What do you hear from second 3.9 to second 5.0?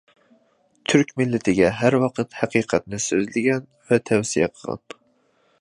ۋە تەۋسىيە قىلغان.